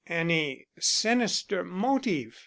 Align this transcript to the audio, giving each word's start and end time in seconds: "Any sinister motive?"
"Any 0.07 0.65
sinister 0.79 1.63
motive?" 1.63 2.33